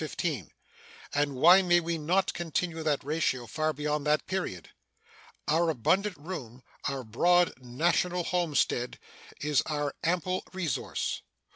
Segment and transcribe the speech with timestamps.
[1.13, 4.71] And why may we not continue that ratio far beyond that period?
[5.47, 8.97] Our abundant room, our broad national homestead,
[9.41, 11.21] is our ample resource.